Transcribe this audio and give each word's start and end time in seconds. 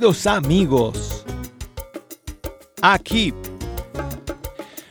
Queridos 0.00 0.26
amigos. 0.26 1.26
Aquí 2.80 3.34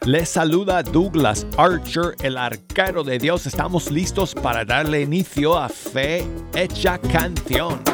les 0.06 0.30
saluda 0.30 0.84
Douglas 0.84 1.48
Archer, 1.58 2.14
el 2.22 2.38
arquero 2.38 3.04
de 3.04 3.18
Dios. 3.18 3.48
Estamos 3.48 3.90
listos 3.90 4.36
para 4.36 4.64
darle 4.64 5.02
inicio 5.02 5.58
a 5.58 5.68
Fe 5.68 6.28
Hecha 6.54 7.00
Canción. 7.00 7.89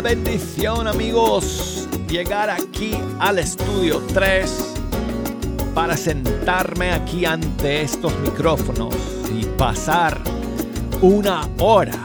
Bendición 0.00 0.86
amigos 0.86 1.88
llegar 2.08 2.50
aquí 2.50 2.96
al 3.18 3.38
estudio 3.38 4.00
3 4.14 4.74
para 5.74 5.96
sentarme 5.96 6.92
aquí 6.92 7.24
ante 7.24 7.82
estos 7.82 8.16
micrófonos 8.20 8.94
y 9.36 9.44
pasar 9.56 10.20
una 11.02 11.48
hora, 11.58 11.98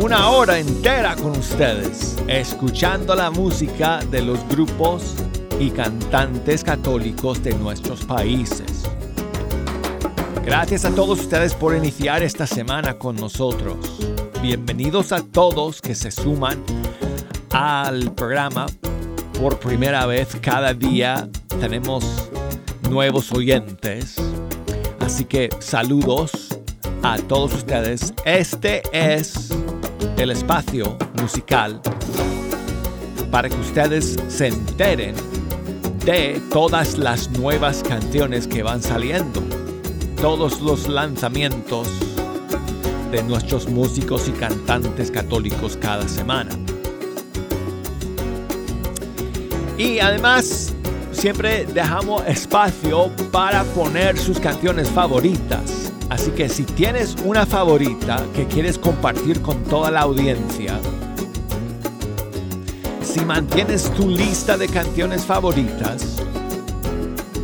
una 0.00 0.30
hora 0.30 0.58
entera 0.58 1.16
con 1.16 1.32
ustedes, 1.32 2.16
escuchando 2.28 3.14
la 3.14 3.30
música 3.30 4.00
de 4.10 4.22
los 4.22 4.46
grupos 4.48 5.14
y 5.58 5.70
cantantes 5.70 6.62
católicos 6.62 7.42
de 7.42 7.54
nuestros 7.54 8.04
países. 8.04 8.84
Gracias 10.44 10.84
a 10.84 10.94
todos 10.94 11.20
ustedes 11.20 11.54
por 11.54 11.74
iniciar 11.76 12.22
esta 12.22 12.46
semana 12.46 12.98
con 12.98 13.16
nosotros. 13.16 14.09
Bienvenidos 14.42 15.12
a 15.12 15.22
todos 15.22 15.82
que 15.82 15.94
se 15.94 16.10
suman 16.10 16.64
al 17.50 18.10
programa 18.14 18.64
por 19.38 19.58
primera 19.58 20.06
vez. 20.06 20.34
Cada 20.40 20.72
día 20.72 21.28
tenemos 21.60 22.30
nuevos 22.88 23.30
oyentes. 23.32 24.16
Así 24.98 25.26
que 25.26 25.50
saludos 25.58 26.58
a 27.02 27.18
todos 27.18 27.52
ustedes. 27.52 28.14
Este 28.24 28.82
es 28.92 29.50
el 30.16 30.30
espacio 30.30 30.96
musical 31.20 31.78
para 33.30 33.50
que 33.50 33.56
ustedes 33.56 34.16
se 34.28 34.46
enteren 34.46 35.16
de 36.06 36.40
todas 36.50 36.96
las 36.96 37.28
nuevas 37.32 37.82
canciones 37.82 38.46
que 38.46 38.62
van 38.62 38.82
saliendo. 38.82 39.42
Todos 40.16 40.62
los 40.62 40.88
lanzamientos 40.88 42.09
de 43.10 43.22
nuestros 43.22 43.68
músicos 43.68 44.28
y 44.28 44.32
cantantes 44.32 45.10
católicos 45.10 45.76
cada 45.80 46.06
semana. 46.08 46.50
Y 49.76 49.98
además, 49.98 50.72
siempre 51.10 51.66
dejamos 51.66 52.22
espacio 52.26 53.10
para 53.32 53.64
poner 53.64 54.18
sus 54.18 54.38
canciones 54.38 54.88
favoritas. 54.90 55.92
Así 56.08 56.30
que 56.32 56.48
si 56.48 56.64
tienes 56.64 57.16
una 57.24 57.46
favorita 57.46 58.24
que 58.34 58.46
quieres 58.46 58.78
compartir 58.78 59.40
con 59.40 59.62
toda 59.64 59.90
la 59.90 60.00
audiencia, 60.02 60.78
si 63.02 63.24
mantienes 63.24 63.90
tu 63.94 64.08
lista 64.08 64.56
de 64.56 64.68
canciones 64.68 65.24
favoritas, 65.24 66.16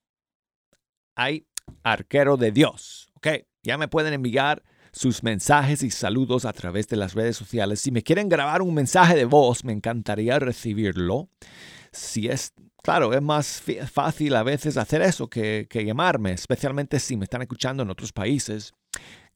hay 1.16 1.48
Arquero 1.82 2.36
de 2.36 2.52
Dios. 2.52 3.10
Ok, 3.14 3.28
ya 3.62 3.78
me 3.78 3.88
pueden 3.88 4.12
enviar 4.12 4.62
sus 4.92 5.22
mensajes 5.22 5.82
y 5.82 5.90
saludos 5.90 6.44
a 6.44 6.52
través 6.52 6.88
de 6.88 6.96
las 6.96 7.14
redes 7.14 7.36
sociales. 7.36 7.80
Si 7.80 7.90
me 7.90 8.02
quieren 8.02 8.28
grabar 8.28 8.62
un 8.62 8.74
mensaje 8.74 9.14
de 9.14 9.24
voz, 9.24 9.64
me 9.64 9.72
encantaría 9.72 10.38
recibirlo. 10.38 11.28
Si 11.92 12.28
es, 12.28 12.52
claro, 12.82 13.12
es 13.12 13.22
más 13.22 13.62
fácil 13.92 14.34
a 14.36 14.42
veces 14.42 14.76
hacer 14.76 15.02
eso 15.02 15.28
que, 15.28 15.66
que 15.68 15.84
llamarme, 15.84 16.32
especialmente 16.32 17.00
si 17.00 17.16
me 17.16 17.24
están 17.24 17.42
escuchando 17.42 17.82
en 17.82 17.90
otros 17.90 18.12
países. 18.12 18.72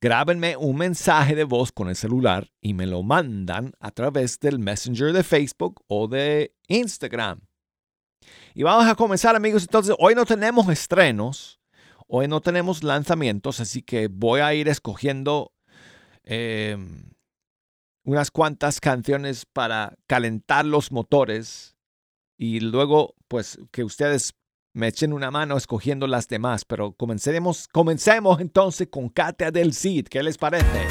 Grábenme 0.00 0.56
un 0.56 0.76
mensaje 0.76 1.34
de 1.34 1.44
voz 1.44 1.72
con 1.72 1.88
el 1.88 1.97
celular 1.97 2.50
y 2.60 2.75
me 2.75 2.86
lo 2.86 3.03
mandan 3.03 3.72
a 3.81 3.91
través 3.91 4.38
del 4.38 4.59
Messenger 4.59 5.12
de 5.12 5.22
Facebook 5.22 5.82
o 5.86 6.09
de 6.09 6.54
Instagram. 6.69 7.41
Y 8.54 8.62
vamos 8.62 8.86
a 8.86 8.94
comenzar 8.94 9.34
amigos, 9.34 9.62
entonces 9.62 9.94
hoy 9.98 10.15
no 10.15 10.25
tenemos 10.25 10.69
estrenos, 10.69 11.60
Hoy 12.06 12.28
no 12.28 12.41
tenemos 12.41 12.82
lanzamientos, 12.82 13.60
así 13.60 13.82
que 13.82 14.09
voy 14.09 14.41
a 14.41 14.54
ir 14.54 14.69
escogiendo 14.69 15.53
em, 16.22 17.10
unas 18.04 18.31
cuantas 18.31 18.81
canciones 18.81 19.47
para 19.47 19.97
calentar 20.06 20.65
los 20.66 20.92
motores 20.92 21.76
y 22.37 22.60
luego 22.60 23.15
pues 23.28 23.59
que 23.70 23.84
ustedes 23.84 24.34
me 24.75 24.88
echen 24.88 25.12
una 25.12 25.31
mano 25.31 25.56
escogiendo 25.56 26.06
las 26.06 26.28
demás, 26.28 26.65
pero 26.65 26.92
comencemos, 26.92 27.69
comencemos 27.69 28.41
entonces 28.41 28.88
con 28.88 29.09
Katia 29.09 29.50
del 29.50 29.72
Cid, 29.72 30.09
¿qué 30.09 30.22
les 30.22 30.36
parece? 30.36 30.86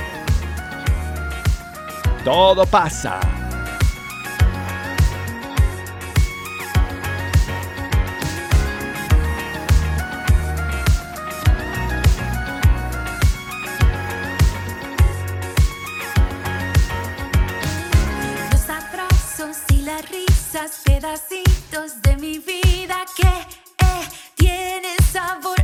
Todo 2.24 2.66
pasa. 2.66 3.43
Pedacitos 21.04 22.02
de 22.02 22.16
mi 22.16 22.40
vida 22.40 23.04
que 23.18 23.28
eh, 23.28 24.08
tienen 24.36 24.96
sabor 25.12 25.63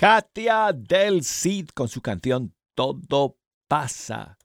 Katia 0.00 0.72
del 0.72 1.22
Cid 1.22 1.68
con 1.74 1.86
su 1.86 2.00
canción 2.00 2.54
Todo 2.74 3.36
pasa. 3.68 4.38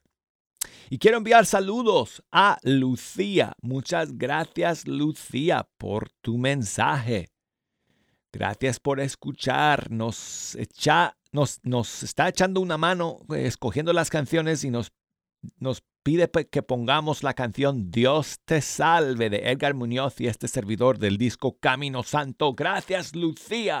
Y 0.90 0.98
quiero 0.98 1.16
enviar 1.16 1.46
saludos 1.46 2.22
a 2.30 2.58
Lucía. 2.62 3.54
Muchas 3.62 4.18
gracias 4.18 4.86
Lucía 4.86 5.66
por 5.78 6.10
tu 6.20 6.36
mensaje. 6.36 7.30
Gracias 8.34 8.80
por 8.80 9.00
escuchar. 9.00 9.90
Nos, 9.90 10.58
nos 11.62 12.02
está 12.02 12.28
echando 12.28 12.60
una 12.60 12.76
mano 12.76 13.20
eh, 13.34 13.46
escogiendo 13.46 13.94
las 13.94 14.10
canciones 14.10 14.62
y 14.62 14.70
nos, 14.70 14.92
nos 15.58 15.82
pide 16.02 16.30
que 16.50 16.62
pongamos 16.62 17.22
la 17.22 17.32
canción 17.32 17.90
Dios 17.90 18.40
te 18.44 18.60
salve 18.60 19.30
de 19.30 19.50
Edgar 19.50 19.72
Muñoz 19.72 20.20
y 20.20 20.26
este 20.26 20.48
servidor 20.48 20.98
del 20.98 21.16
disco 21.16 21.56
Camino 21.58 22.02
Santo. 22.02 22.52
Gracias 22.52 23.16
Lucía. 23.16 23.80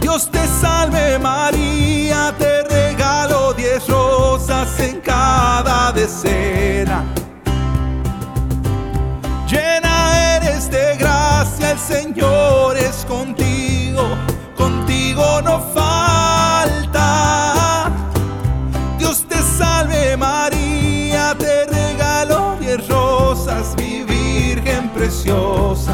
Dios 0.00 0.30
te 0.30 0.46
salve 0.46 1.18
María, 1.18 2.34
te 2.38 2.62
regalo 2.64 3.52
diez 3.54 3.86
rosas 3.88 4.78
en 4.80 5.00
cada 5.00 5.92
decena. 5.92 7.04
Llena 9.48 10.36
eres 10.36 10.70
de 10.70 10.96
gracia, 10.96 11.72
el 11.72 11.78
Señor 11.78 12.76
es 12.76 13.04
contigo, 13.06 14.02
contigo 14.56 15.40
no 15.42 15.60
falta. 15.74 17.02
Dios 18.98 19.24
te 19.28 19.42
salve 19.42 20.16
María, 20.16 21.34
te 21.38 21.66
regalo 21.66 22.56
diez 22.60 22.86
rosas, 22.88 23.74
mi 23.76 24.02
Virgen 24.04 24.88
preciosa. 24.90 25.92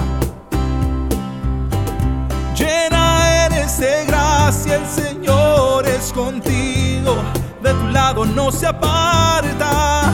El 4.74 4.86
Señor 4.86 5.86
es 5.86 6.12
contigo, 6.12 7.16
de 7.62 7.72
tu 7.72 7.86
lado 7.88 8.24
no 8.24 8.50
se 8.50 8.66
aparta. 8.66 10.12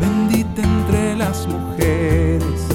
Bendita 0.00 0.62
entre 0.62 1.16
las 1.16 1.46
mujeres, 1.46 2.66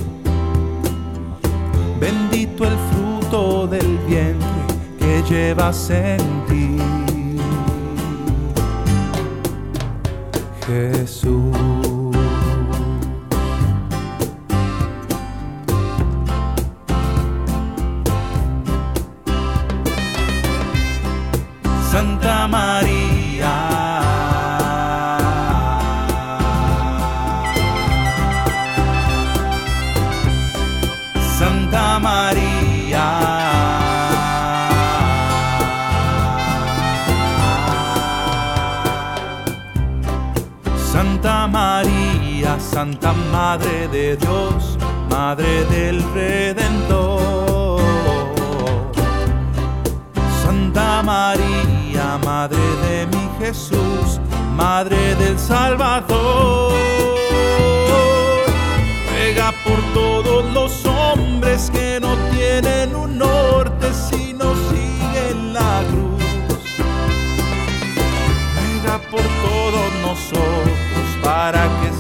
bendito 1.99 2.65
el 2.65 2.77
fruto 2.89 3.67
del 3.67 3.97
vientre 4.07 4.47
que 4.99 5.23
llevas 5.29 5.89
en 5.89 6.45
ti. 6.47 6.77
Jesús. 10.65 11.88
Madre 43.49 43.87
de 43.87 44.15
Dios, 44.15 44.77
Madre 45.09 45.65
del 45.71 46.03
Redentor. 46.13 47.81
Santa 50.43 51.01
María, 51.01 52.19
Madre 52.23 52.59
de 52.85 53.07
mi 53.07 53.27
Jesús, 53.39 54.19
Madre 54.55 55.15
del 55.15 55.39
Salvador. 55.39 56.73
Ruega 59.09 59.51
por 59.63 59.81
todos 59.95 60.45
los 60.53 60.85
hombres 60.85 61.71
que 61.71 61.99
no 61.99 62.15
tienen 62.31 62.95
un 62.95 63.17
norte 63.17 63.87
sino 63.95 64.53
siguen 64.69 65.53
la 65.53 65.81
cruz. 65.89 66.21
Ruega 68.53 68.99
por 69.09 69.23
todos 69.41 69.91
nosotros 70.03 71.07
para 71.23 71.63
que 71.81 71.98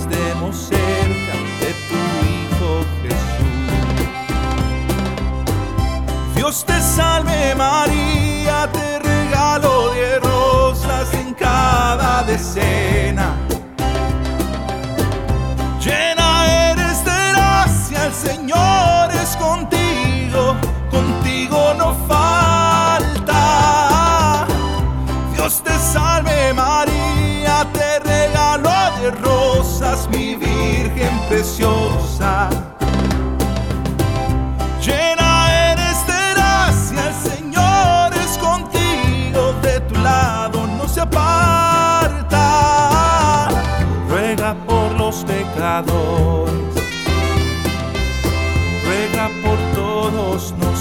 Dios 6.49 6.65
te 6.65 6.81
salve 6.81 7.53
María, 7.53 8.67
te 8.73 8.97
regalo 8.97 9.91
de 9.91 10.17
rosas 10.17 11.13
en 11.13 11.35
cada 11.35 12.23
decena. 12.23 13.48
Los 45.09 45.23
pecadores, 45.23 46.53
ruega 48.85 49.29
por 49.43 49.57
todos 49.73 50.53
nosotros, 50.53 50.78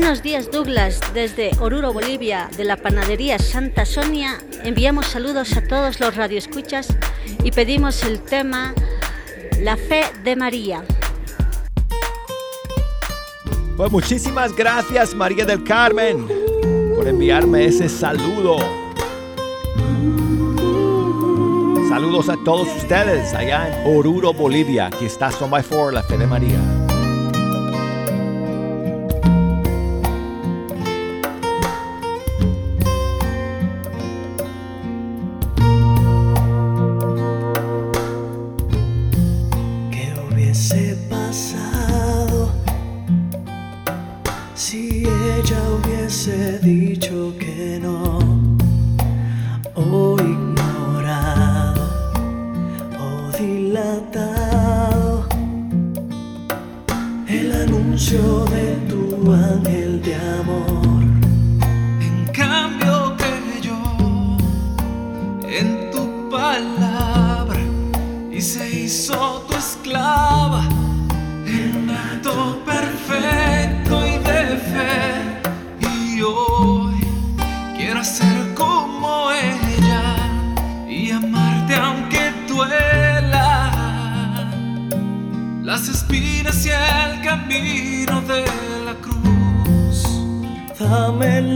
Buenos 0.00 0.22
días 0.22 0.52
Douglas, 0.52 1.00
desde 1.12 1.50
Oruro, 1.58 1.92
Bolivia, 1.92 2.48
de 2.56 2.62
la 2.62 2.76
panadería 2.76 3.36
Santa 3.40 3.84
Sonia, 3.84 4.38
enviamos 4.62 5.06
saludos 5.06 5.56
a 5.56 5.66
todos 5.66 5.98
los 5.98 6.14
radioescuchas 6.14 6.96
y 7.42 7.50
pedimos 7.50 8.04
el 8.04 8.20
tema 8.20 8.74
La 9.60 9.76
fe 9.76 10.04
de 10.22 10.36
María. 10.36 10.84
Pues 13.76 13.90
muchísimas 13.90 14.54
gracias 14.54 15.16
María 15.16 15.44
del 15.44 15.64
Carmen 15.64 16.28
por 16.94 17.08
enviarme 17.08 17.64
ese 17.64 17.88
saludo. 17.88 18.56
Saludos 21.88 22.28
a 22.28 22.36
todos 22.44 22.68
ustedes 22.76 23.34
allá 23.34 23.82
en 23.82 23.96
Oruro, 23.96 24.32
Bolivia. 24.32 24.86
Aquí 24.86 25.06
está 25.06 25.32
Son 25.32 25.50
by 25.50 25.64
Four, 25.64 25.92
la 25.92 26.04
fe 26.04 26.16
de 26.16 26.26
María. 26.28 26.77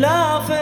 La 0.03 0.41
fe 0.47 0.62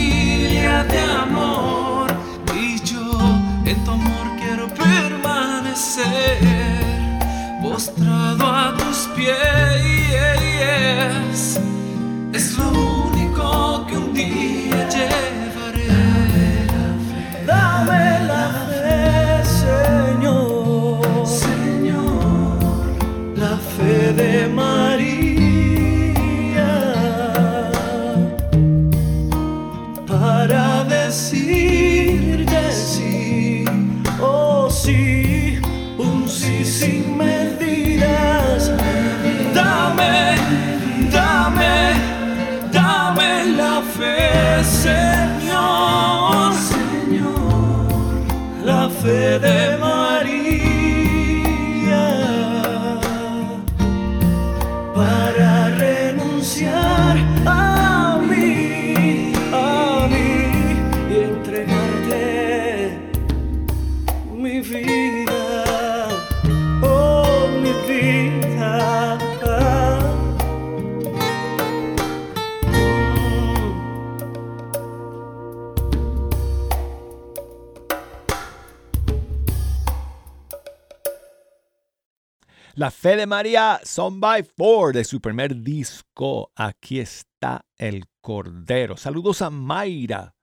La 82.81 82.89
fe 82.89 83.15
de 83.15 83.27
María, 83.27 83.79
Son 83.83 84.19
by 84.19 84.41
Four, 84.41 84.93
de 84.93 85.03
su 85.03 85.21
primer 85.21 85.61
disco. 85.61 86.51
Aquí 86.55 86.99
está 86.99 87.63
el 87.77 88.05
Cordero. 88.21 88.97
Saludos 88.97 89.43
a 89.43 89.51
Mayra, 89.51 90.33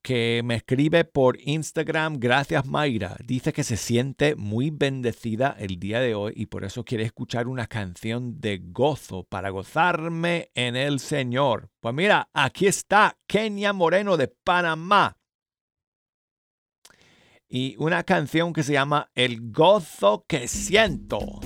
que 0.00 0.42
me 0.44 0.54
escribe 0.54 1.02
por 1.02 1.36
Instagram. 1.40 2.20
Gracias, 2.20 2.64
Mayra. 2.66 3.16
Dice 3.26 3.52
que 3.52 3.64
se 3.64 3.76
siente 3.76 4.36
muy 4.36 4.70
bendecida 4.70 5.56
el 5.58 5.80
día 5.80 5.98
de 5.98 6.14
hoy 6.14 6.34
y 6.36 6.46
por 6.46 6.64
eso 6.64 6.84
quiere 6.84 7.02
escuchar 7.02 7.48
una 7.48 7.66
canción 7.66 8.40
de 8.40 8.58
gozo 8.62 9.24
para 9.24 9.50
gozarme 9.50 10.52
en 10.54 10.76
el 10.76 11.00
Señor. 11.00 11.68
Pues 11.80 11.96
mira, 11.96 12.30
aquí 12.32 12.68
está 12.68 13.18
Kenia 13.26 13.72
Moreno 13.72 14.16
de 14.16 14.28
Panamá 14.28 15.17
y 17.48 17.76
una 17.78 18.02
canción 18.04 18.52
que 18.52 18.62
se 18.62 18.74
llama 18.74 19.10
El 19.14 19.50
gozo 19.50 20.24
que 20.28 20.48
siento. 20.48 21.40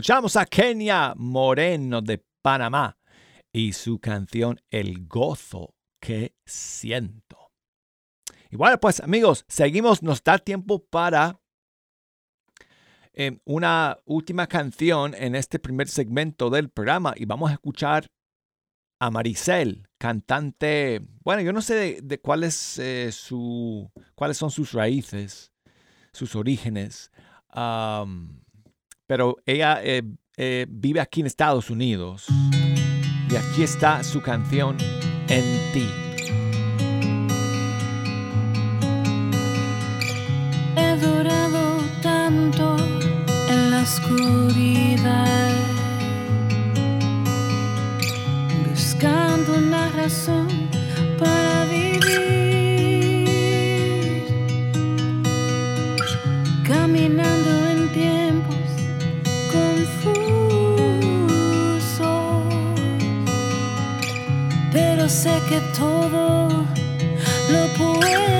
Escuchamos 0.00 0.34
a 0.36 0.46
Kenia 0.46 1.12
Moreno 1.14 2.00
de 2.00 2.24
Panamá 2.40 2.96
y 3.52 3.74
su 3.74 3.98
canción 3.98 4.58
El 4.70 5.06
gozo 5.06 5.74
que 6.00 6.36
siento. 6.46 7.50
Igual 8.50 8.70
bueno, 8.70 8.80
pues 8.80 9.00
amigos, 9.00 9.44
seguimos, 9.46 10.02
nos 10.02 10.24
da 10.24 10.38
tiempo 10.38 10.82
para 10.82 11.38
em, 13.12 13.40
una 13.44 13.98
última 14.06 14.46
canción 14.46 15.14
en 15.14 15.34
este 15.34 15.58
primer 15.58 15.86
segmento 15.86 16.48
del 16.48 16.70
programa 16.70 17.12
y 17.14 17.26
vamos 17.26 17.50
a 17.50 17.52
escuchar 17.52 18.06
a 19.00 19.10
Maricel, 19.10 19.86
cantante, 19.98 21.02
bueno, 21.22 21.42
yo 21.42 21.52
no 21.52 21.60
sé 21.60 21.74
de, 21.74 22.00
de 22.00 22.20
eh, 22.78 23.12
su, 23.12 23.92
cuáles 24.14 24.38
son 24.38 24.50
sus 24.50 24.72
raíces, 24.72 25.52
sus 26.14 26.34
orígenes 26.36 27.12
pero 29.10 29.38
ella 29.44 29.80
eh, 29.82 30.04
eh, 30.36 30.66
vive 30.70 31.00
aquí 31.00 31.18
en 31.20 31.26
Estados 31.26 31.68
Unidos. 31.68 32.26
Y 33.28 33.34
aquí 33.34 33.64
está 33.64 34.04
su 34.04 34.22
canción 34.22 34.76
En 35.28 35.72
ti. 35.72 35.88
He 40.76 40.96
durado 41.00 41.80
tanto 42.00 42.76
en 43.48 43.70
la 43.72 43.82
oscuridad, 43.82 45.56
buscando 48.68 49.54
una 49.54 49.88
razón 49.90 50.46
para 51.18 51.64
vivir. 51.64 52.49
sé 65.10 65.42
que 65.48 65.60
todo 65.76 66.64
lo 67.50 67.66
puedo. 67.76 68.39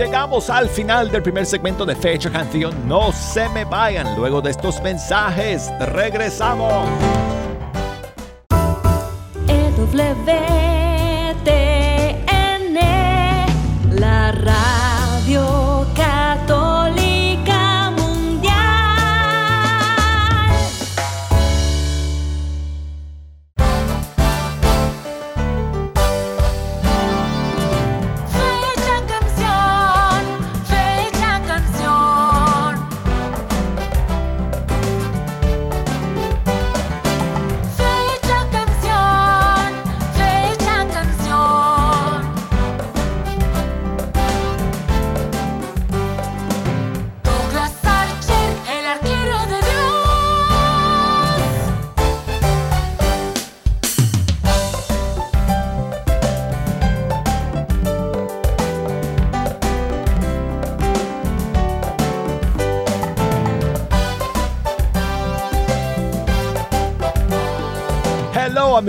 Llegamos 0.00 0.48
al 0.48 0.70
final 0.70 1.10
del 1.10 1.22
primer 1.22 1.44
segmento 1.44 1.84
de 1.84 1.94
Fecha 1.94 2.30
Canción. 2.30 2.88
No 2.88 3.12
se 3.12 3.46
me 3.50 3.66
vayan. 3.66 4.16
Luego 4.16 4.40
de 4.40 4.50
estos 4.50 4.82
mensajes, 4.82 5.70
regresamos. 5.78 6.88
EWTN, 9.46 10.59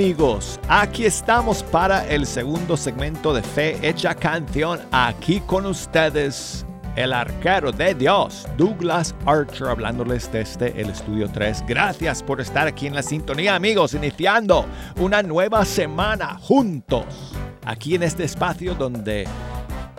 amigos, 0.01 0.59
aquí 0.67 1.05
estamos 1.05 1.61
para 1.61 2.07
el 2.07 2.25
segundo 2.25 2.75
segmento 2.75 3.35
de 3.35 3.43
Fe 3.43 3.77
Hecha 3.87 4.15
Canción. 4.15 4.79
Aquí 4.91 5.41
con 5.41 5.67
ustedes 5.67 6.65
el 6.95 7.13
arquero 7.13 7.71
de 7.71 7.93
Dios, 7.93 8.47
Douglas 8.57 9.13
Archer, 9.27 9.67
hablándoles 9.67 10.31
desde 10.31 10.69
el 10.81 10.89
estudio 10.89 11.29
3. 11.31 11.65
Gracias 11.67 12.23
por 12.23 12.41
estar 12.41 12.65
aquí 12.65 12.87
en 12.87 12.95
la 12.95 13.03
sintonía 13.03 13.53
amigos, 13.53 13.93
iniciando 13.93 14.65
una 14.95 15.21
nueva 15.21 15.65
semana 15.65 16.35
juntos, 16.41 17.05
aquí 17.63 17.93
en 17.93 18.01
este 18.01 18.23
espacio 18.23 18.73
donde 18.73 19.27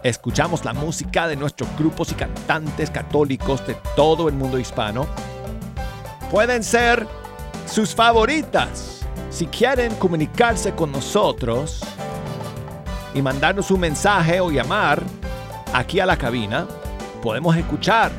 escuchamos 0.03 0.65
la 0.65 0.73
música 0.73 1.29
de 1.29 1.37
nuestros 1.37 1.69
grupos 1.79 2.11
y 2.11 2.17
cantantes 2.17 2.91
católicos 2.91 3.65
de 3.69 3.77
todo 3.95 4.29
el 4.29 4.35
mundo 4.35 4.59
hispano. 4.59 5.07
Pueden 6.29 6.65
ser 6.65 7.07
sus 7.67 7.95
favoritas. 7.95 8.92
Si 9.33 9.47
quieren 9.47 9.95
comunicarse 9.95 10.75
con 10.75 10.93
nosotros 10.93 11.81
y 13.15 13.23
mandarnos 13.23 13.71
un 13.71 13.81
mensaje 13.81 14.41
o 14.41 14.51
llamar 14.51 15.03
aquí 15.73 16.01
a 16.01 16.07
la 16.07 16.19
cabina, 16.19 16.69
podemos 17.23 17.57
escuchar 17.57 18.13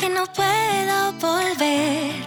Que 0.08 0.14
no 0.14 0.26
puedo 0.28 1.12
volver 1.20 2.26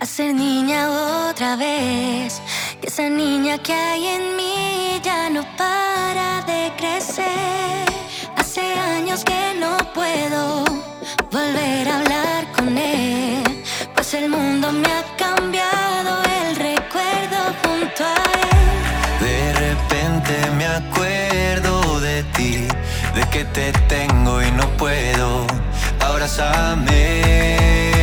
a 0.00 0.06
ser 0.06 0.34
niña 0.34 0.88
otra 1.28 1.56
vez. 1.56 2.40
Que 2.80 2.86
esa 2.86 3.08
niña 3.08 3.58
que 3.58 3.74
hay 3.74 4.06
en 4.06 4.36
mí 4.36 5.00
ya 5.02 5.28
no 5.28 5.42
para 5.56 6.42
de 6.46 6.72
crecer. 6.78 7.84
Hace 8.36 8.62
años 8.96 9.24
que 9.24 9.54
no 9.62 9.76
puedo 9.92 10.64
volver 11.30 11.88
a 11.88 11.98
hablar 11.98 12.52
con 12.56 12.78
él. 12.78 13.62
Pues 13.94 14.14
el 14.14 14.30
mundo 14.30 14.72
me 14.72 14.88
ha 14.88 15.04
cambiado 15.16 16.22
el 16.40 16.56
recuerdo 16.56 17.40
junto 17.62 18.04
a 18.04 18.22
él. 18.46 19.20
De 19.28 19.52
repente 19.66 20.32
me 20.56 20.66
acuerdo 20.66 22.00
de 22.00 22.22
ti, 22.36 22.68
de 23.14 23.22
que 23.32 23.44
te 23.44 23.72
tengo 23.94 24.42
y 24.42 24.50
no 24.52 24.66
puedo. 24.76 25.67
Abrázame. 26.18 27.97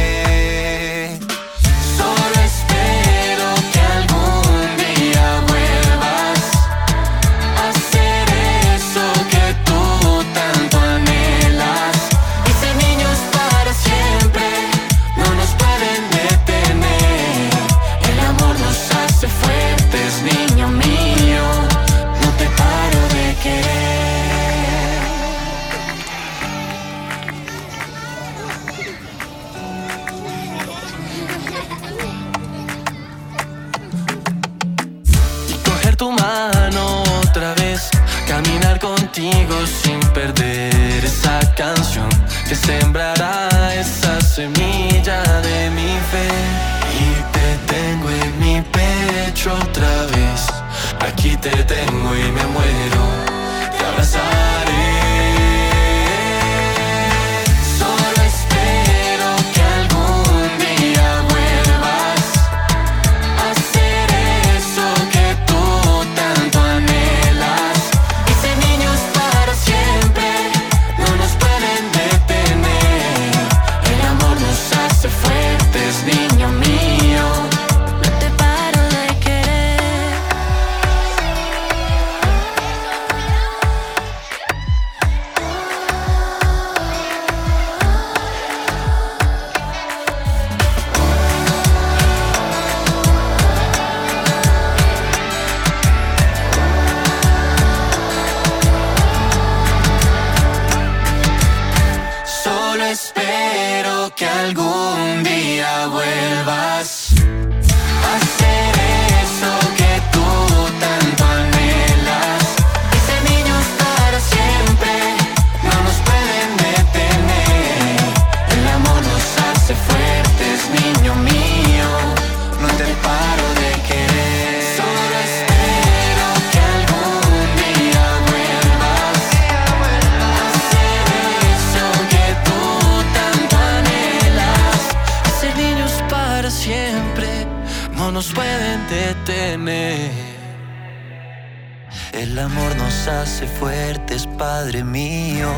Amor 142.45 142.75
nos 142.77 143.07
hace 143.07 143.47
fuertes, 143.47 144.27
Padre 144.37 144.83
mío. 144.83 145.51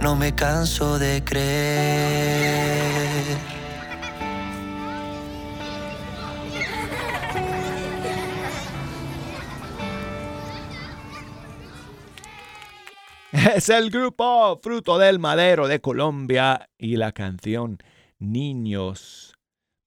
No 0.00 0.14
me 0.14 0.34
canso 0.34 0.98
de 0.98 1.22
creer. 1.24 2.36
Es 13.56 13.68
el 13.68 13.90
grupo 13.90 14.58
Fruto 14.62 14.98
del 14.98 15.18
Madero 15.18 15.66
de 15.68 15.80
Colombia 15.80 16.68
y 16.78 16.96
la 16.96 17.12
canción 17.12 17.78
Niños 18.18 19.36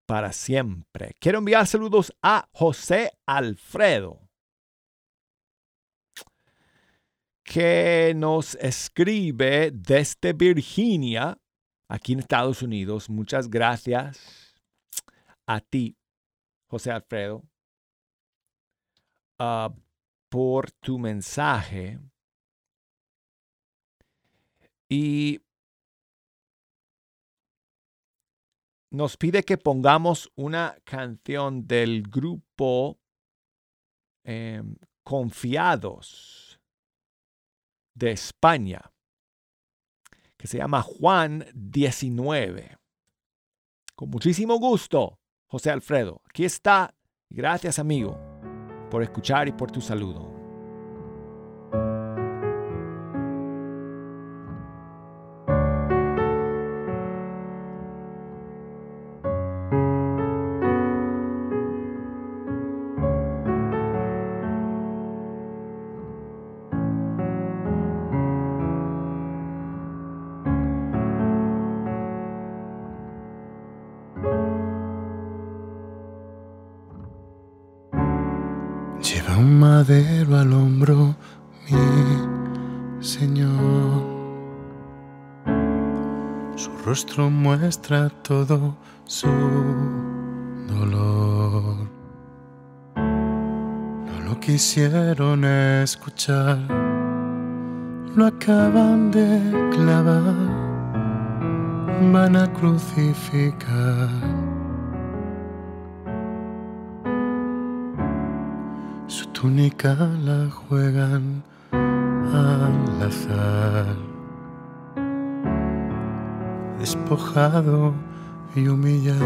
para 0.06 0.34
siempre. 0.34 1.16
Quiero 1.20 1.40
enviar 1.40 1.66
saludos 1.68 2.14
a 2.22 2.48
José 2.52 3.12
Alfredo, 3.26 4.29
que 7.50 8.14
nos 8.16 8.54
escribe 8.62 9.72
desde 9.72 10.34
Virginia, 10.34 11.36
aquí 11.90 12.14
en 12.14 12.20
Estados 12.20 12.62
Unidos. 12.62 13.10
Muchas 13.10 13.50
gracias 13.50 14.54
a 15.48 15.60
ti, 15.60 15.98
José 16.68 16.92
Alfredo, 16.92 17.44
ah, 19.40 19.74
por 20.30 20.70
tu 20.74 21.00
mensaje. 21.00 22.00
Y 24.88 25.42
nos 28.92 29.18
pide 29.18 29.42
que 29.42 29.58
pongamos 29.58 30.32
una 30.36 30.78
canción 30.84 31.66
del 31.66 32.04
grupo 32.04 33.00
em, 34.24 34.76
Confiados 35.04 36.49
de 37.94 38.12
España, 38.12 38.92
que 40.38 40.48
se 40.48 40.58
llama 40.58 40.82
Juan 40.82 41.46
19. 41.54 42.78
Con 43.96 44.10
muchísimo 44.10 44.58
gusto, 44.58 45.20
José 45.48 45.72
Alfredo. 45.72 46.22
Aquí 46.30 46.46
está. 46.46 46.96
Gracias, 47.30 47.80
amigo, 47.80 48.18
por 48.90 49.04
escuchar 49.04 49.48
y 49.48 49.52
por 49.52 49.72
tu 49.72 49.82
saludo. 49.82 50.39
Rostro 87.00 87.30
muestra 87.30 88.10
todo 88.24 88.76
su 89.06 89.30
dolor. 90.68 91.88
No 92.96 94.20
lo 94.26 94.40
quisieron 94.42 95.46
escuchar, 95.46 96.58
lo 98.18 98.26
acaban 98.26 99.12
de 99.12 99.70
clavar, 99.72 100.36
van 102.12 102.36
a 102.36 102.52
crucificar. 102.52 104.10
Su 109.08 109.26
túnica 109.28 109.96
la 110.26 110.50
juegan 110.52 111.42
al 111.72 113.08
azar. 113.08 114.09
Despojado 116.90 117.94
y 118.56 118.68
humillado. 118.68 119.20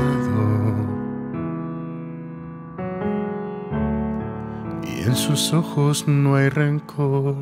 Y 4.84 5.04
en 5.04 5.16
sus 5.16 5.54
ojos 5.54 6.06
no 6.06 6.36
hay 6.36 6.50
rencor. 6.50 7.36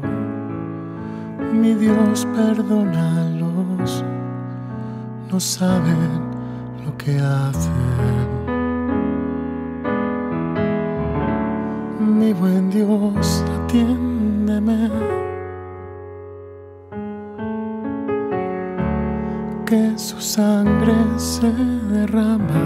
Mi 1.51 1.73
Dios, 1.73 2.27
perdónalos. 2.35 4.05
No 5.31 5.39
saben 5.39 6.21
lo 6.85 6.95
que 6.99 7.17
hacen. 7.17 7.71
mi 11.99 12.31
buen 12.31 12.69
Dios, 12.69 13.43
atiéndeme. 13.63 15.10
Su 20.11 20.19
sangre 20.19 20.93
se 21.15 21.49
derrama. 21.93 22.65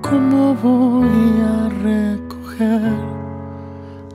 ¿Cómo 0.00 0.54
voy 0.54 1.18
a 1.54 1.68
recoger 1.90 2.94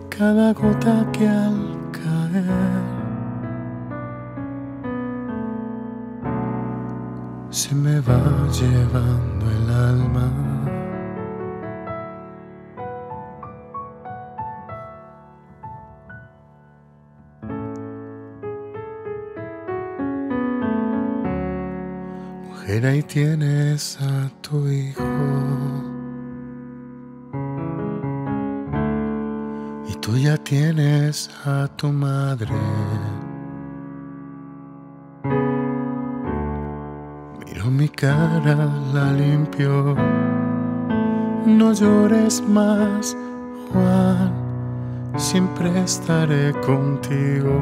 cada 0.09 0.53
gota 0.53 1.05
que 1.11 1.27
al 1.27 1.59
caer 1.91 2.81
se 7.51 7.75
me 7.75 7.99
va 7.99 8.23
llevando 8.59 9.45
el 9.57 9.69
alma? 9.69 10.40
Tienes 23.13 23.99
a 23.99 24.29
tu 24.39 24.69
hijo. 24.69 25.03
Y 29.85 29.93
tú 29.95 30.15
ya 30.15 30.37
tienes 30.37 31.29
a 31.45 31.67
tu 31.75 31.89
madre. 31.89 32.55
Miro 37.45 37.65
mi 37.65 37.89
cara, 37.89 38.69
la 38.93 39.11
limpio. 39.11 39.93
No 41.45 41.73
llores 41.73 42.41
más, 42.47 43.17
Juan. 43.73 44.31
Siempre 45.17 45.69
estaré 45.81 46.53
contigo. 46.61 47.61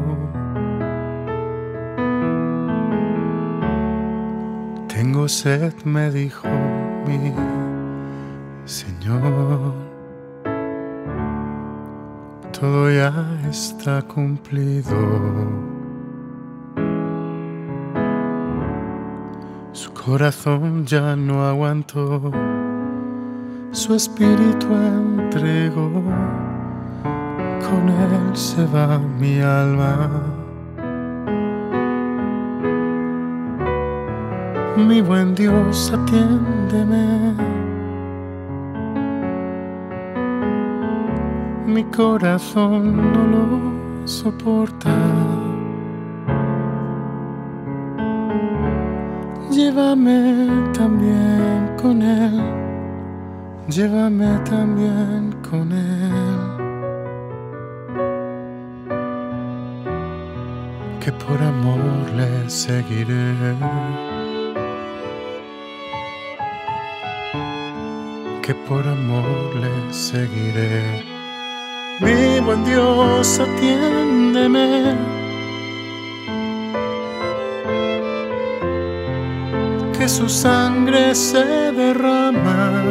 Tengo 5.02 5.30
sed, 5.30 5.74
me 5.86 6.12
dijo 6.12 6.50
mi 7.08 7.32
Señor. 8.66 9.74
Todo 12.52 12.92
ya 12.92 13.14
está 13.50 14.02
cumplido. 14.02 14.98
Su 19.72 19.94
corazón 19.94 20.86
ya 20.86 21.16
no 21.16 21.48
aguantó. 21.48 22.34
Su 23.72 23.96
espíritu 23.96 24.68
entregó. 24.76 25.90
Con 27.64 27.88
él 27.88 28.36
se 28.36 28.66
va 28.66 29.00
mi 29.00 29.40
alma. 29.40 30.39
Mi 34.78 35.02
buen 35.02 35.36
Dios, 35.36 35.92
atiéndeme. 35.94 37.36
Mi 41.66 41.84
corazón 41.86 42.96
no 42.98 43.24
lo 43.34 44.08
soporta. 44.08 44.90
Llévame 49.52 50.48
también 50.74 51.70
con 51.82 52.02
él. 52.02 52.42
Llévame 53.68 54.40
también 54.50 55.36
con 55.50 55.72
él. 55.72 56.50
Que 61.00 61.12
por 61.12 61.42
amor 61.42 62.10
le 62.16 62.50
seguiré. 62.50 64.09
Que 68.50 68.56
por 68.68 68.84
amor 68.88 69.56
le 69.62 69.94
seguiré. 69.94 71.06
Mi 72.02 72.40
buen 72.40 72.66
Dios, 72.66 73.40
atiéndeme. 73.40 74.96
Que 79.96 80.10
su 80.10 80.28
sangre 80.28 81.14
se 81.14 81.46
derrama. 81.82 82.84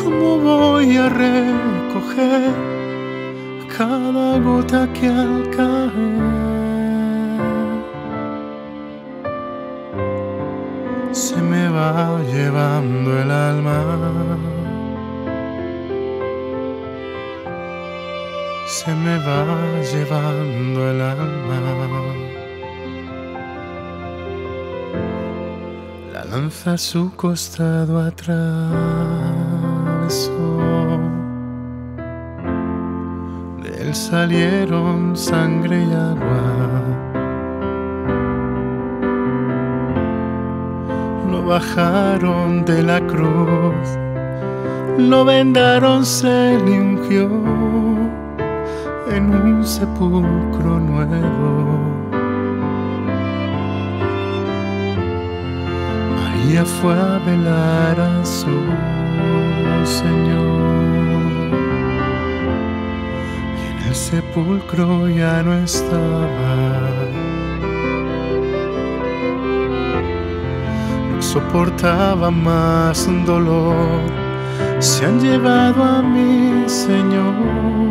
¿Cómo 0.00 0.38
voy 0.50 0.94
a 0.98 1.08
recoger 1.08 2.52
cada 3.78 4.38
gota 4.40 4.86
que 4.92 5.08
al 5.08 5.48
caer? 5.56 6.47
Llevando 19.92 20.90
el 20.90 21.00
alma. 21.00 21.60
La 26.12 26.24
lanza 26.24 26.72
a 26.74 26.78
su 26.78 27.14
costado 27.14 28.00
atravesó. 28.00 28.48
Del 33.62 33.88
él 33.88 33.94
salieron 33.94 35.16
sangre 35.16 35.80
y 35.80 35.92
agua. 35.92 36.82
Lo 41.30 41.46
bajaron 41.46 42.64
de 42.64 42.82
la 42.82 43.00
cruz, 43.06 43.88
lo 44.98 45.24
vendaron, 45.24 46.04
se 46.04 46.56
un 46.58 46.98
sepulcro 49.68 50.80
nuevo. 50.80 51.78
María 56.16 56.64
fue 56.64 56.94
a 56.94 57.18
velar 57.26 58.00
a 58.00 58.24
su 58.24 58.56
Señor. 59.84 61.50
Y 63.58 63.62
en 63.70 63.88
el 63.88 63.94
sepulcro 63.94 65.06
ya 65.08 65.42
no 65.42 65.52
estaba. 65.52 66.56
No 71.12 71.20
soportaba 71.20 72.30
más 72.30 73.06
dolor. 73.26 74.00
Se 74.78 75.04
han 75.04 75.20
llevado 75.20 75.84
a 75.84 76.00
mi 76.00 76.66
Señor. 76.66 77.87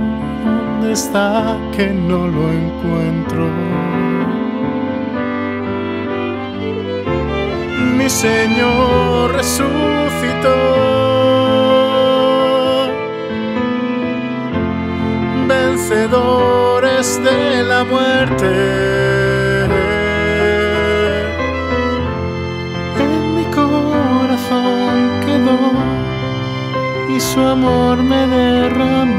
¿Dónde 0.97 1.09
está 1.09 1.57
que 1.75 1.87
no 1.89 2.27
lo 2.27 2.51
encuentro? 2.51 3.47
mi 7.97 8.09
Señor 8.09 9.33
resucitó. 9.33 10.55
Vencedores 15.47 17.21
de 17.23 17.63
la 17.63 17.83
muerte. 17.83 18.49
Mi 23.35 23.45
corazón 23.53 24.95
quedó 25.25 25.59
y 27.15 27.19
su 27.19 27.39
amor 27.41 27.97
me 28.01 28.25
derramó. 28.25 29.16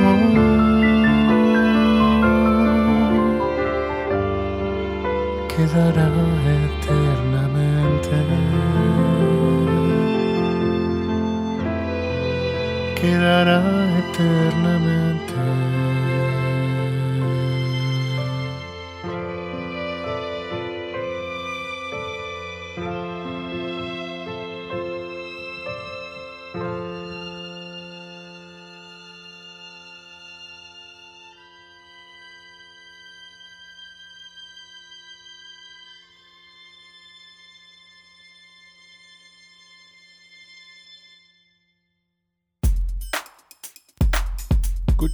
para 13.39 13.63
eterna. 14.01 14.88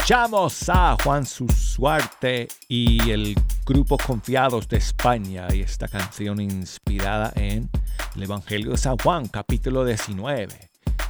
Escuchamos 0.05 0.68
a 0.68 0.98
Juan 1.02 1.24
Susuarte 1.24 2.48
y 2.68 3.11
el 3.11 3.34
grupo 3.64 3.96
Confiados 3.96 4.68
de 4.68 4.76
España 4.76 5.48
y 5.50 5.62
esta 5.62 5.88
canción 5.88 6.42
inspirada 6.42 7.32
en 7.36 7.70
el 8.14 8.22
Evangelio 8.22 8.72
de 8.72 8.76
San 8.76 8.98
Juan, 8.98 9.28
capítulo 9.28 9.82
19. 9.82 10.48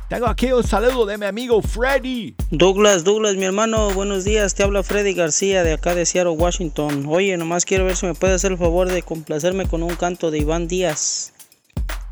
Tengo 0.09 0.27
aquí 0.29 0.53
un 0.53 0.63
saludo 0.63 1.07
de 1.07 1.19
mi 1.19 1.27
amigo 1.27 1.61
Freddy. 1.61 2.37
Douglas, 2.53 3.03
Douglas, 3.03 3.35
mi 3.35 3.47
hermano, 3.47 3.91
buenos 3.91 4.23
días. 4.23 4.55
Te 4.55 4.63
habla 4.63 4.85
Freddy 4.85 5.13
García 5.13 5.65
de 5.65 5.73
acá 5.73 5.97
de 5.97 6.07
Seattle, 6.07 6.35
Washington. 6.35 7.05
Oye, 7.09 7.37
nomás 7.37 7.65
quiero 7.65 7.87
ver 7.87 7.97
si 7.97 8.07
me 8.07 8.15
puede 8.15 8.35
hacer 8.35 8.53
el 8.53 8.59
favor 8.59 8.89
de 8.89 9.03
complacerme 9.03 9.67
con 9.67 9.83
un 9.83 9.97
canto 9.97 10.31
de 10.31 10.39
Iván 10.39 10.69
Díaz. 10.69 11.33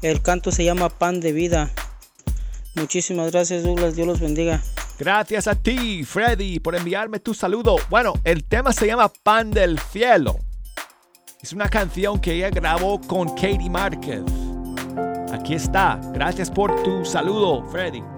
El 0.02 0.20
canto 0.20 0.50
se 0.50 0.64
llama 0.64 0.88
Pan 0.88 1.20
de 1.20 1.30
Vida. 1.30 1.70
Muchísimas 2.74 3.30
gracias, 3.30 3.62
Douglas. 3.62 3.94
Dios 3.94 4.08
los 4.08 4.18
bendiga. 4.18 4.60
Gracias 5.02 5.48
a 5.48 5.56
ti, 5.56 6.04
Freddy, 6.04 6.60
por 6.60 6.76
enviarme 6.76 7.18
tu 7.18 7.34
saludo. 7.34 7.74
Bueno, 7.90 8.12
el 8.22 8.44
tema 8.44 8.72
se 8.72 8.86
llama 8.86 9.10
Pan 9.24 9.50
del 9.50 9.80
Cielo. 9.80 10.38
Es 11.42 11.52
una 11.52 11.68
canción 11.68 12.20
que 12.20 12.34
ella 12.34 12.50
grabó 12.50 13.00
con 13.00 13.30
Katie 13.30 13.68
Márquez. 13.68 14.22
Aquí 15.32 15.54
está. 15.54 15.98
Gracias 16.12 16.52
por 16.52 16.84
tu 16.84 17.04
saludo, 17.04 17.68
Freddy. 17.72 18.11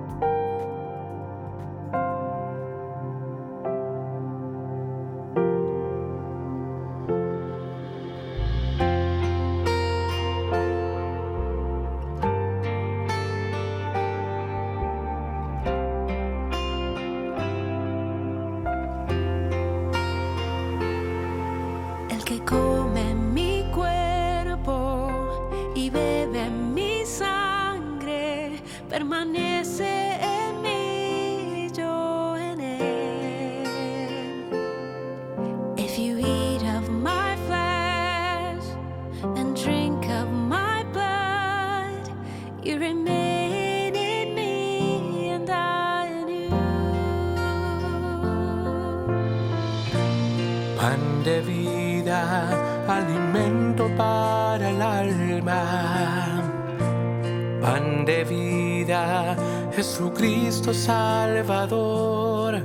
Salvador. 60.72 62.62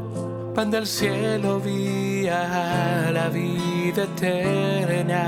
Pan 0.56 0.72
del 0.72 0.88
cielo, 0.88 1.60
vía 1.60 3.10
la 3.12 3.28
vida 3.30 4.04
eterna. 4.04 5.26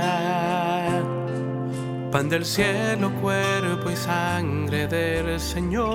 Pan 2.11 2.29
del 2.29 2.45
cielo, 2.45 3.11
cuerpo 3.21 3.89
y 3.89 3.95
sangre 3.95 4.87
del 4.87 5.39
Señor. 5.39 5.91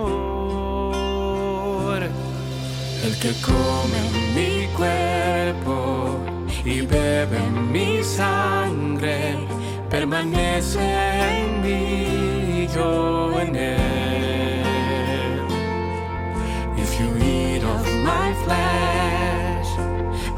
El 3.04 3.18
que 3.20 3.32
come 3.40 4.00
mi 4.34 4.66
cuerpo 4.76 6.18
y 6.64 6.80
bebe 6.82 7.40
mi 7.72 8.02
sangre, 8.02 9.36
permanece 9.88 10.80
en 10.80 11.62
mí, 11.62 12.66
yo 12.74 13.40
en 13.40 13.56
él. 13.56 14.05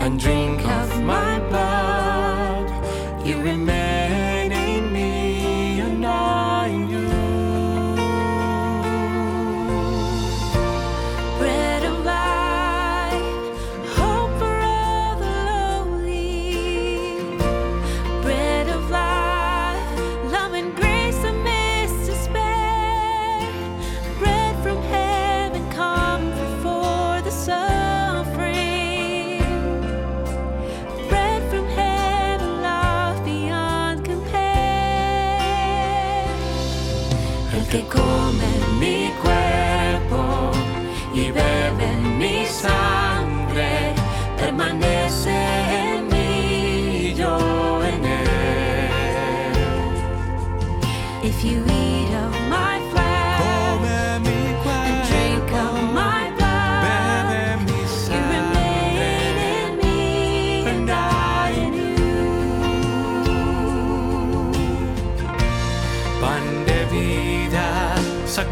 And 0.00 0.18
drink 0.18 0.66
of 0.66 1.02
my 1.02 1.27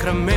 Sacramento. 0.06 0.35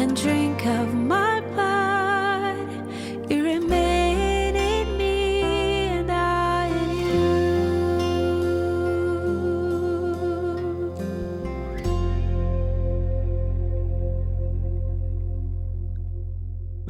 and 0.00 0.16
drink 0.16 0.64
of 0.66 0.94
my 0.94 1.30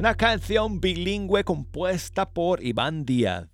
Una 0.01 0.15
canción 0.15 0.81
bilingüe 0.81 1.43
compuesta 1.43 2.33
por 2.33 2.63
Iván 2.63 3.05
Díaz 3.05 3.50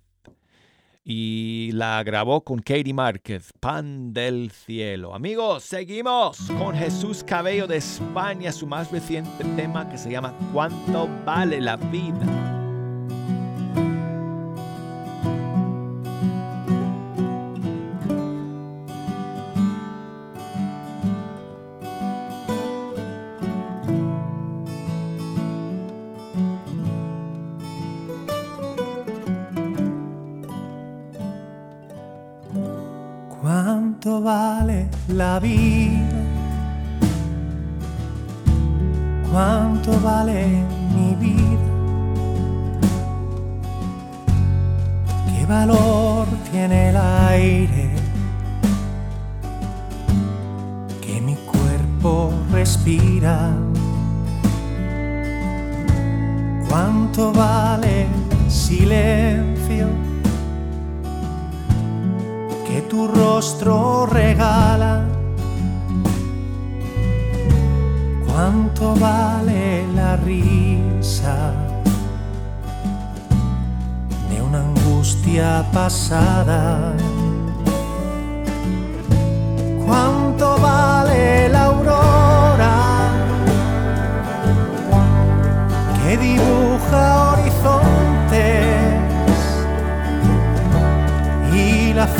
y 1.10 1.70
la 1.72 2.02
grabó 2.02 2.42
con 2.42 2.58
Katie 2.58 2.92
Márquez, 2.92 3.54
Pan 3.58 4.12
del 4.12 4.50
Cielo. 4.50 5.14
Amigos, 5.14 5.64
seguimos 5.64 6.36
con 6.58 6.76
Jesús 6.76 7.24
Cabello 7.24 7.66
de 7.66 7.78
España, 7.78 8.52
su 8.52 8.66
más 8.66 8.92
reciente 8.92 9.42
tema 9.56 9.88
que 9.88 9.96
se 9.96 10.10
llama 10.10 10.34
¿Cuánto 10.52 11.08
vale 11.24 11.62
la 11.62 11.76
vida? 11.76 12.47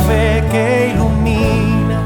fe 0.06 0.44
que 0.50 0.92
ilumina 0.94 2.00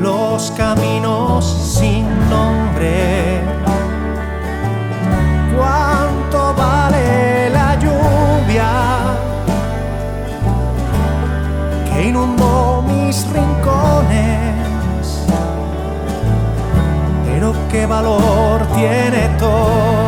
los 0.00 0.50
caminos 0.52 1.44
sin 1.44 2.04
nombre. 2.28 3.40
¿Cuánto 5.56 6.54
vale 6.54 7.50
la 7.50 7.78
lluvia 7.78 8.70
que 11.90 12.08
inundó 12.08 12.82
mis 12.82 13.26
rincones? 13.32 15.06
Pero 17.26 17.54
qué 17.70 17.86
valor 17.86 18.66
tiene 18.74 19.28
todo 19.38 20.05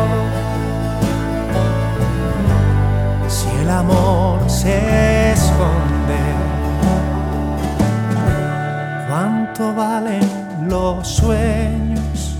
cuánto 9.59 9.75
valen 9.75 10.69
los 10.69 11.05
sueños, 11.05 12.37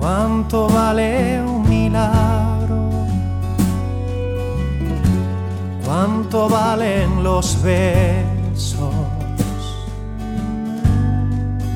cuánto 0.00 0.68
vale 0.68 1.40
un 1.40 1.68
milagro, 1.68 2.90
cuánto 5.84 6.48
valen 6.48 7.22
los 7.22 7.62
besos 7.62 8.92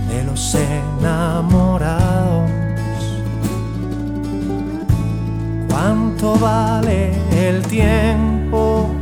de 0.09 0.25
los 0.25 0.57
enamorados, 0.57 2.51
cuánto 5.69 6.37
vale 6.37 7.13
el 7.49 7.63
tiempo 7.63 8.98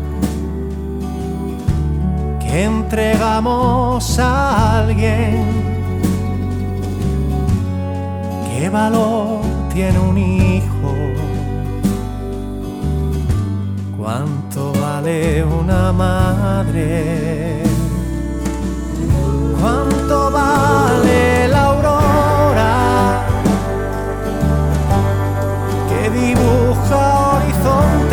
entregamos 2.65 4.19
a 4.19 4.79
alguien. 4.81 5.45
¿Qué 8.49 8.71
valor 8.71 9.41
tiene 9.73 9.99
un 9.99 10.17
hijo? 10.17 10.95
¿Cuánto 13.99 14.73
vale 14.81 15.45
una 15.45 15.93
madre? 15.93 17.63
¿Cuánto 19.61 20.31
vale 20.31 21.49
la 21.49 21.65
aurora 21.65 23.27
que 25.89 26.11
dibuja 26.11 27.33
horizonte? 27.35 28.06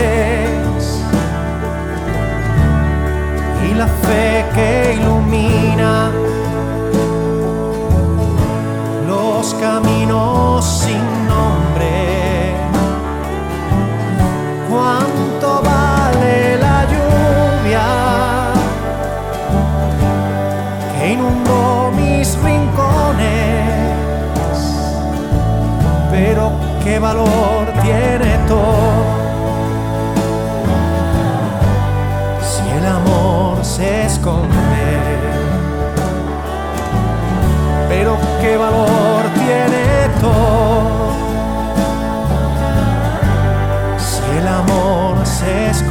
la 3.78 3.88
fe 3.88 4.46
que 4.54 4.96
ilumina. 4.96 6.12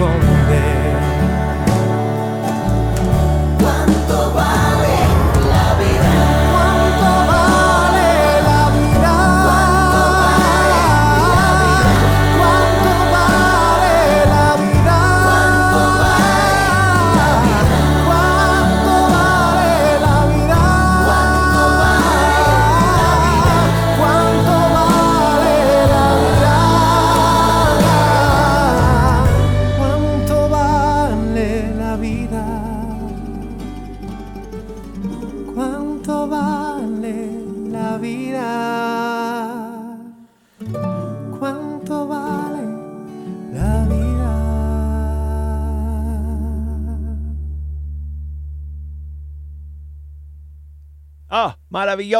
for 0.03 0.32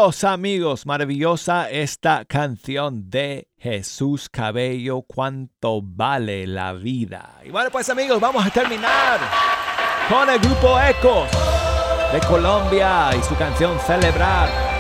Amigos, 0.03 0.85
maravillosa 0.85 1.71
esta 1.71 2.25
canción 2.25 3.09
de 3.09 3.47
Jesús 3.57 4.29
Cabello, 4.29 5.03
cuánto 5.03 5.81
vale 5.81 6.45
la 6.49 6.73
vida. 6.73 7.39
Y 7.45 7.51
bueno, 7.51 7.71
pues 7.71 7.89
amigos, 7.89 8.21
vamos 8.21 8.45
a 8.45 8.51
terminar 8.51 9.21
con 10.09 10.29
el 10.29 10.41
grupo 10.41 10.77
Ecos 10.81 11.31
de 12.13 12.19
Colombia 12.27 13.11
y 13.17 13.23
su 13.23 13.37
canción 13.37 13.79
Celebrar. 13.79 14.72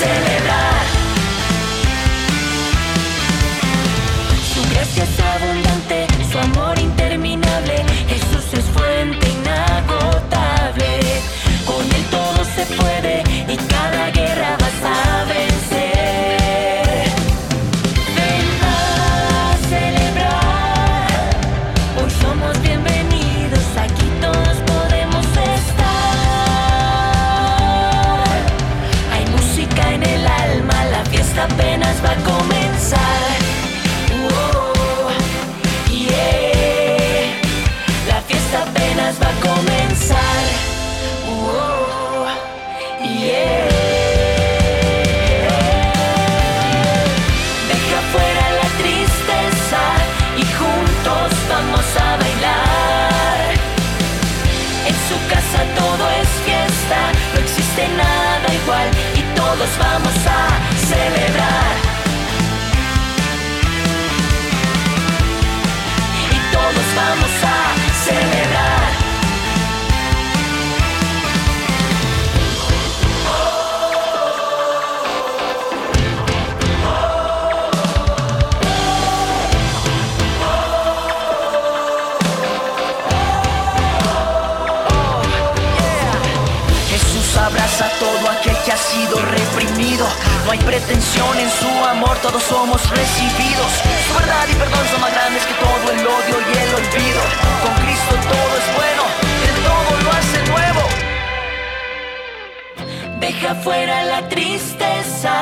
celebrar. 0.00 0.84
Su 4.52 4.60
gracia 4.72 5.04
es 5.04 5.16
abundante, 5.34 6.06
su 6.30 6.38
amor 6.38 6.78
interminable, 6.78 7.84
Jesús 8.08 8.46
es 8.58 8.64
fuente 8.76 9.24
inagotable. 9.38 10.90
Con 11.66 11.84
él 11.96 12.04
todo 12.10 12.40
se 12.56 12.64
puede 12.80 13.14
y 13.54 13.56
cada 13.74 14.10
guerra 14.10 14.56
vas 14.62 14.78
a 14.84 15.24
vencer. 15.24 15.89
No 90.00 90.52
hay 90.52 90.58
pretensión 90.60 91.38
en 91.38 91.50
su 91.50 91.68
amor, 91.84 92.16
todos 92.22 92.42
somos 92.42 92.80
recibidos. 92.88 93.70
Su 94.08 94.14
verdad 94.18 94.48
y 94.50 94.54
perdón 94.54 94.86
son 94.90 95.00
más 95.02 95.12
grandes 95.12 95.44
que 95.44 95.52
todo 95.54 95.92
el 95.92 96.00
odio 96.00 96.36
y 96.40 96.56
el 96.56 96.74
olvido. 96.74 97.20
Con 97.62 97.74
Cristo 97.84 98.14
todo 98.32 98.52
es 98.60 98.66
bueno, 98.76 99.02
Él 99.44 99.56
todo 99.68 100.00
lo 100.02 100.10
hace 100.10 100.38
nuevo. 100.50 100.82
Deja 103.20 103.54
fuera 103.56 104.04
la 104.04 104.26
tristeza 104.28 105.34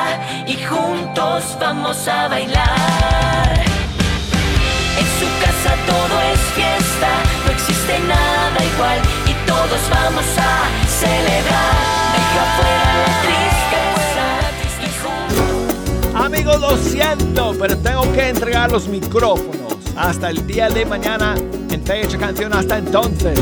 y 0.45 0.55
juntos 0.61 1.57
vamos 1.61 2.05
a 2.09 2.27
bailar. 2.27 3.63
En 4.99 5.07
su 5.19 5.27
casa 5.39 5.73
todo 5.87 6.21
es 6.33 6.39
fiesta, 6.53 7.11
no 7.45 7.51
existe 7.53 7.97
nada 7.99 8.65
igual 8.73 8.99
y 9.25 9.33
todos 9.47 9.79
vamos 9.89 10.25
a 10.37 10.67
celebrar. 10.99 11.75
Deja 12.11 12.43
fuera 12.57 12.93
la 13.07 13.21
tristeza. 13.21 13.48
Amigos, 16.31 16.61
lo 16.61 16.77
siento, 16.77 17.55
pero 17.59 17.75
tengo 17.79 18.03
que 18.13 18.29
entregar 18.29 18.71
los 18.71 18.87
micrófonos. 18.87 19.73
Hasta 19.97 20.29
el 20.29 20.45
día 20.45 20.69
de 20.69 20.85
mañana 20.85 21.33
en 21.71 21.83
Fecha 21.83 22.19
Canción. 22.19 22.53
Hasta 22.53 22.77
entonces. 22.77 23.39